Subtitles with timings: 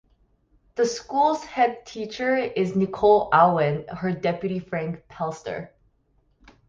[0.73, 5.69] The school's headteacher is Nicole Auen, her deputy Frank Pelster.